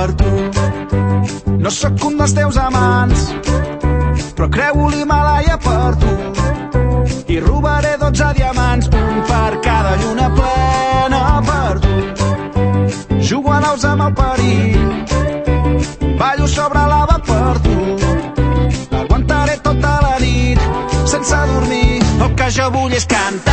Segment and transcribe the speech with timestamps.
[0.00, 0.30] per tu.
[1.60, 3.26] No sóc un dels teus amants,
[4.36, 6.12] però creu l'Himalaya per tu.
[7.34, 11.94] I robaré 12 diamants, un per cada lluna plena per tu.
[13.28, 14.88] Jugo a naus amb el perill,
[16.22, 17.76] ballo sobre lava per tu.
[19.02, 20.66] Aguantaré tota la nit
[21.04, 22.02] sense dormir.
[22.24, 23.49] El que jo vull és que...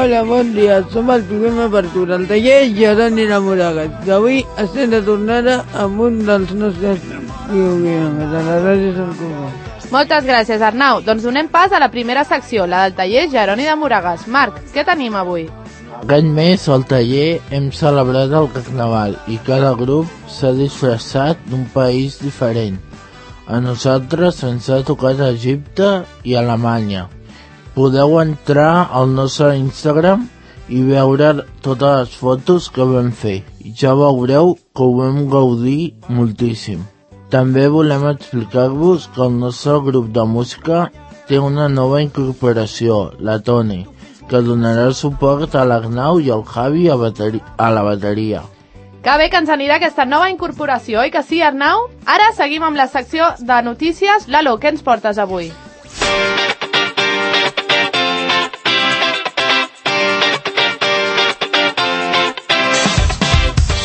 [0.00, 0.78] Hola, bon dia.
[0.88, 3.90] Som el primer Apertura, el taller Geroni de Moragas.
[4.06, 7.02] D'avui estem de tornada amb un dels nostres
[7.50, 9.90] guiones, de la Ràdio Sant Cugat.
[9.92, 11.02] Moltes gràcies, Arnau.
[11.04, 14.24] Doncs donem pas a la primera secció, la del taller Geroni de Moragas.
[14.24, 15.50] Marc, què tenim avui?
[16.00, 22.22] Aquest mes al taller hem celebrat el Carnaval i cada grup s'ha disfressat d'un país
[22.24, 22.80] diferent.
[23.44, 27.10] A nosaltres ens ha tocat Egipte i Alemanya.
[27.80, 30.26] Podeu entrar al nostre Instagram
[30.68, 31.30] i veure
[31.64, 33.38] totes les fotos que vam fer.
[33.64, 36.82] I ja veureu que ho vam gaudir moltíssim.
[37.32, 40.82] També volem explicar-vos que el nostre grup de música
[41.30, 43.80] té una nova incorporació, la Toni,
[44.28, 48.44] que donarà suport a l'Arnau i al Javi a, a la bateria.
[49.00, 51.88] Que bé que ens anirà aquesta nova incorporació, oi que sí, Arnau?
[52.04, 54.28] Ara seguim amb la secció de notícies.
[54.28, 55.48] Lalo, què ens portes avui?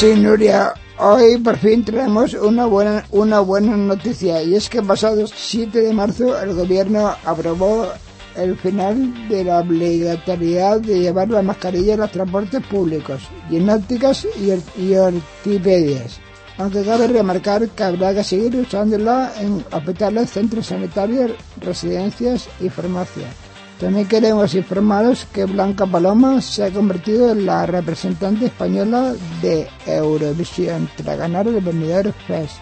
[0.00, 5.26] Sí, Nuria, hoy por fin tenemos una buena, una buena noticia y es que pasado
[5.26, 7.86] 7 de marzo el gobierno aprobó
[8.34, 13.20] el final de la obligatoriedad de llevar la mascarilla en los transportes públicos,
[13.68, 16.18] ópticas y, y ortopedias.
[16.56, 23.49] Aunque cabe remarcar que habrá que seguir usándola en hospitales, centros sanitarios, residencias y farmacias.
[23.80, 30.86] También queremos informaros que Blanca Paloma se ha convertido en la representante española de Eurovisión
[30.98, 32.58] tras ganar el Benidorm Fest.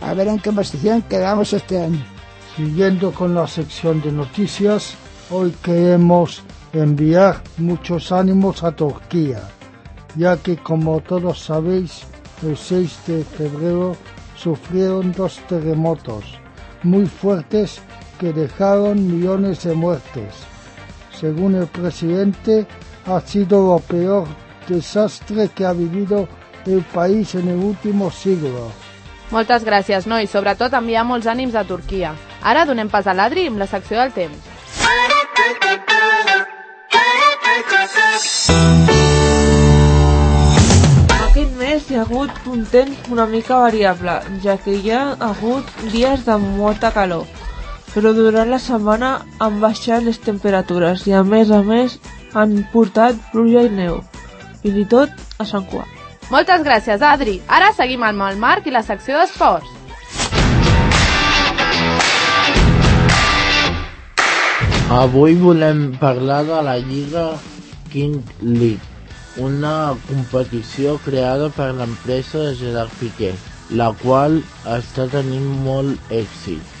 [0.00, 2.04] A ver en qué posición quedamos este año.
[2.56, 4.94] Siguiendo con la sección de noticias,
[5.30, 9.42] hoy queremos enviar muchos ánimos a Turquía,
[10.16, 12.02] ya que como todos sabéis,
[12.42, 13.96] el 6 de febrero
[14.36, 16.24] sufrieron dos terremotos
[16.82, 17.80] muy fuertes
[18.18, 20.55] que dejaron millones de muertes.
[21.18, 22.66] Según el presidente,
[23.06, 24.26] ha sido lo peor
[24.68, 26.28] desastre que ha vivido
[26.66, 28.70] el país en el último siglo.
[29.30, 30.28] Moltes gràcies, noi.
[30.30, 32.12] Sobretot enviar molts ànims a Turquia.
[32.42, 34.38] Ara donem pas a l'Adri amb la secció del temps.
[41.26, 45.74] Aquest mes hi ha hagut un temps una mica variable, ja que hi ha hagut
[45.90, 47.26] dies de molta calor,
[47.96, 51.94] però durant la setmana han baixat les temperatures i a més a més
[52.36, 54.02] han portat pluja i neu,
[54.60, 55.88] fins i tot a Sant Cugat.
[56.28, 57.38] Moltes gràcies, Adri.
[57.48, 59.72] Ara seguim amb el Marc i la secció d'esports.
[65.00, 67.26] Avui volem parlar de la Lliga
[67.94, 68.84] King League,
[69.40, 73.32] una competició creada per l'empresa de Gerard Piqué,
[73.72, 74.42] la qual
[74.76, 76.75] està tenint molt èxit,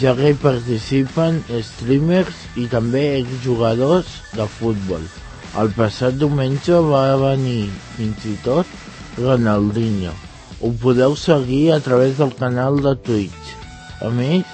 [0.00, 5.02] ja que hi participen streamers i també exjugadors de futbol.
[5.56, 8.68] El passat diumenge va venir fins i tot
[9.16, 10.12] Ronaldinho.
[10.60, 13.54] Ho podeu seguir a través del canal de Twitch.
[14.04, 14.44] A més,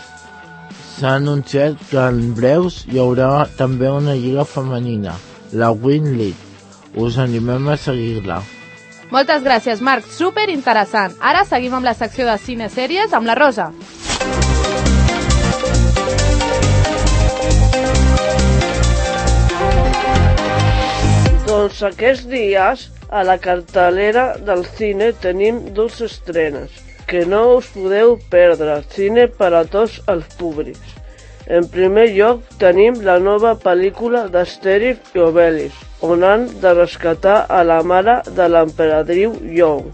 [0.98, 5.16] s'ha anunciat que en breus hi haurà també una lliga femenina,
[5.52, 6.50] la Win League.
[6.94, 8.42] Us animem a seguir-la.
[9.12, 10.06] Moltes gràcies, Marc.
[10.08, 11.18] Super interessant.
[11.20, 13.72] Ara seguim amb la secció de cine sèries amb la Rosa.
[21.86, 26.80] Aquests dies a la cartelera del cine tenim dos estrenes
[27.12, 30.94] que no us podeu perdre, cine per a tots els públics.
[31.44, 37.60] En primer lloc tenim la nova pel·lícula d'Astèrix i Obelix, on han de rescatar a
[37.68, 39.90] la mare de l'emperadriu Young,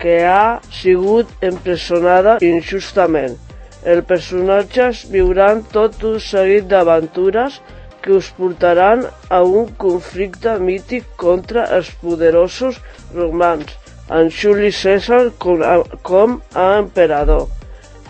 [0.00, 3.38] que ha sigut empresonada injustament.
[3.86, 7.60] Els personatges viuran tot un seguit d'aventures
[8.02, 12.80] que us portaran a un conflicte mític contra els poderosos
[13.14, 13.78] romans,
[14.10, 17.48] amb Juli César com a, com a emperador.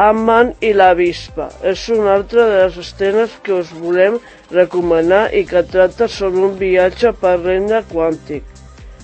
[0.00, 4.16] Ant-Man i la Vispa és una altra de les escenes que us volem
[4.50, 8.48] recomanar i que tracta sobre un viatge per regne quàntic.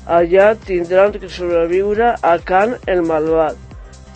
[0.09, 3.61] Allà tindran que sobreviure a Khan el malvat,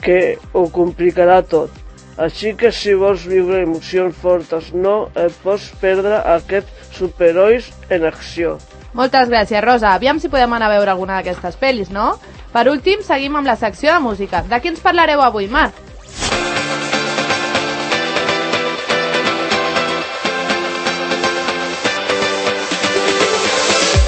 [0.01, 1.82] que ho complicarà tot.
[2.23, 8.59] Així que si vols viure emocions fortes, no et pots perdre aquests superherois en acció.
[8.95, 9.97] Moltes gràcies, Rosa.
[9.97, 12.13] Aviam si podem anar a veure alguna d'aquestes pel·lis, no?
[12.53, 14.45] Per últim, seguim amb la secció de música.
[14.47, 15.75] De qui ens parlareu avui, Marc?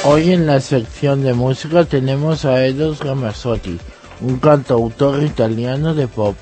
[0.06, 3.78] Hoy en la sección de música tenemos a Eros Ramazzotti,
[4.20, 6.36] un cantautor italiano de pop,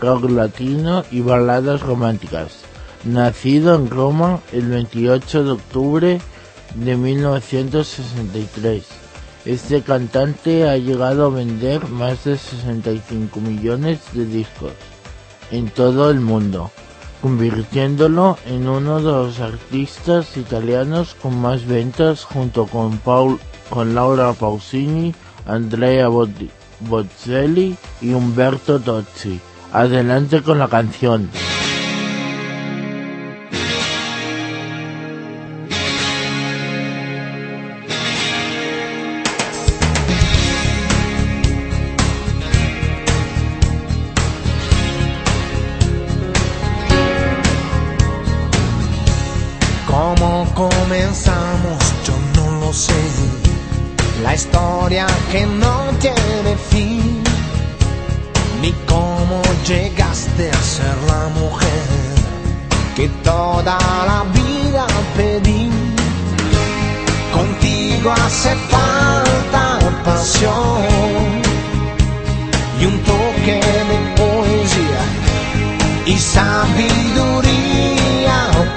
[0.00, 2.62] rock latino y baladas románticas.
[3.04, 6.20] Nacido en Roma el 28 de octubre
[6.74, 8.84] de 1963.
[9.44, 14.72] Este cantante ha llegado a vender más de 65 millones de discos
[15.50, 16.70] en todo el mundo,
[17.22, 24.32] convirtiéndolo en uno de los artistas italianos con más ventas junto con, Paul, con Laura
[24.34, 25.14] Pausini,
[25.46, 29.40] Andrea Bocelli y Umberto Tozzi.
[29.72, 31.30] Adelante con la canción.
[49.86, 51.78] ¿Cómo comenzamos?
[52.04, 52.92] Yo no lo sé.
[54.24, 57.22] La historia que no tiene fin.
[58.60, 61.86] Ni cómo llegaste a ser la mujer
[62.96, 64.86] que toda la vida
[65.16, 65.70] pedí.
[67.32, 70.82] Contigo hace falta pasión
[72.80, 73.60] y un toque
[73.90, 75.02] de poesía
[76.06, 77.58] y sabiduría,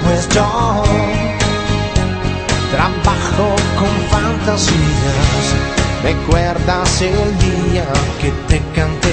[0.04, 0.82] pues yo
[2.70, 3.46] trabajo
[3.78, 5.46] con fantasías.
[6.02, 7.86] ¿Recuerdas el día
[8.20, 9.03] que te canté?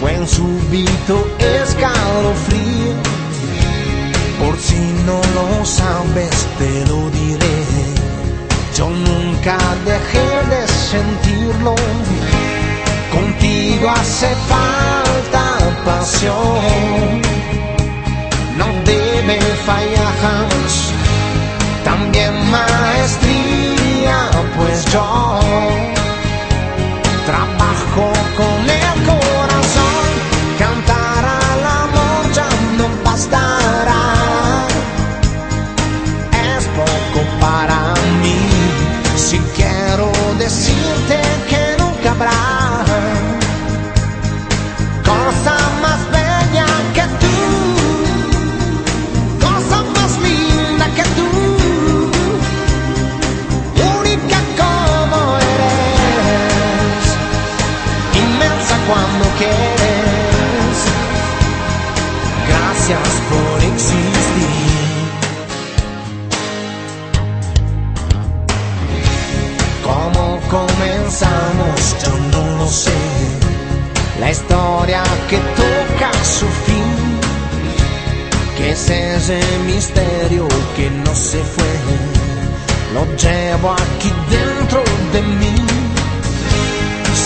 [0.00, 2.94] Fue un súbito escalofrío.
[4.38, 7.58] Por si no lo sabes, te lo diré.
[8.76, 11.74] Yo nunca dejé de sentirlo.
[13.12, 17.22] Contigo hace falta pasión.
[18.56, 20.92] No debe fallar jamás.
[21.84, 25.27] También maestría, pues yo
[63.78, 64.48] existir.
[69.84, 71.78] ¿Cómo comenzamos?
[72.04, 73.00] Yo no lo sé.
[74.20, 76.90] La historia que toca su fin,
[78.56, 81.74] que es ese misterio que no se fue,
[82.94, 84.82] lo llevo aquí dentro
[85.12, 85.54] de mí.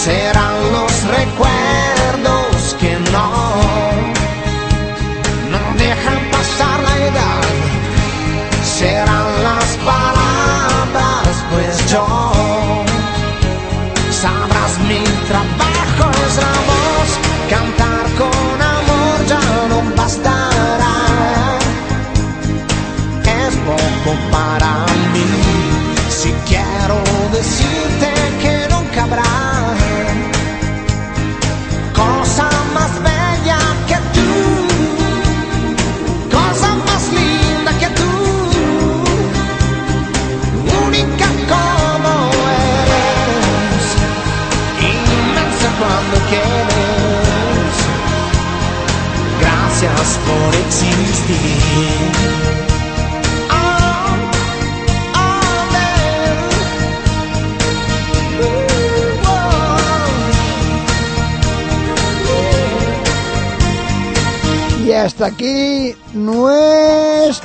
[0.04, 4.21] Serán los recuerdos que no
[27.42, 27.71] this.
[64.92, 67.40] Y hasta aquí nuestro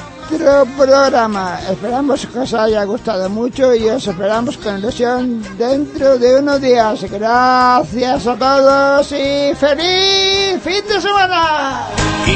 [0.76, 1.58] programa.
[1.72, 7.10] Esperamos que os haya gustado mucho y os esperamos con ilusión dentro de unos días.
[7.10, 11.88] Gracias a todos y feliz fin de semana.
[12.26, 12.36] Y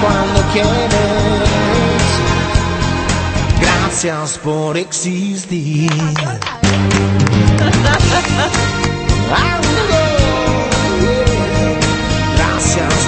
[0.00, 0.70] cuando quieres.
[3.60, 5.90] Gracias por existir.
[12.36, 13.01] Gracias